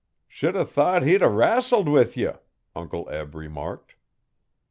[0.27, 2.31] 'Should 'a thought he'd 'a rassled with ye,'
[2.75, 3.93] Uncle Eb remarked.